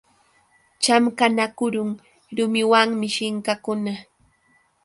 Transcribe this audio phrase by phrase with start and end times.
[0.83, 1.91] Chamqanakurun
[2.35, 3.93] rumiwanmi shinkakuna.